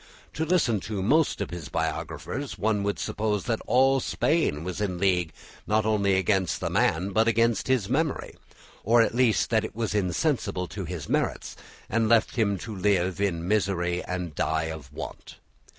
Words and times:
To 0.33 0.45
listen 0.45 0.79
to 0.89 1.03
most 1.03 1.41
of 1.41 1.51
his 1.51 1.69
biographers 1.69 2.57
one 2.57 2.81
would 2.81 2.97
suppose 2.97 3.43
that 3.43 3.61
all 3.67 3.99
Spain 3.99 4.63
was 4.63 4.81
in 4.81 4.97
league 4.97 5.31
not 5.67 5.85
only 5.85 6.15
against 6.15 6.59
the 6.59 6.71
man 6.71 7.11
but 7.11 7.27
against 7.27 7.67
his 7.67 7.87
memory, 7.87 8.33
or 8.83 9.03
at 9.03 9.13
least 9.13 9.51
that 9.51 9.63
it 9.63 9.75
was 9.75 9.93
insensible 9.93 10.65
to 10.69 10.85
his 10.85 11.07
merits, 11.07 11.55
and 11.87 12.09
left 12.09 12.35
him 12.35 12.57
to 12.57 12.75
live 12.75 13.21
in 13.21 13.47
misery 13.47 14.03
and 14.05 14.33
die 14.33 14.71
of 14.73 14.91
want. 14.91 15.35